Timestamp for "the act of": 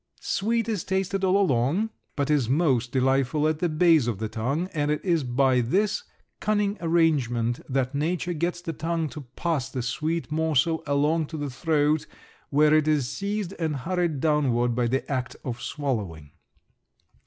14.87-15.61